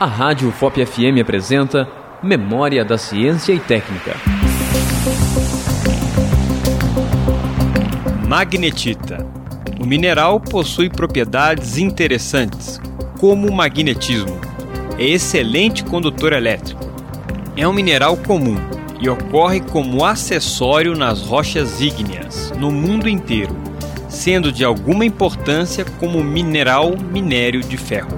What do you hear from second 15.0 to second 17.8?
excelente condutor elétrico. É um